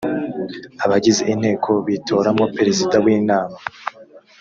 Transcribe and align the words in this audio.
abagize 0.85 1.21
inteko 1.33 1.71
bitoramo 1.87 2.43
perezida 2.57 2.95
w’inama 3.03 3.57